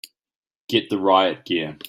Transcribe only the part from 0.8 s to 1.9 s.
the riot gear!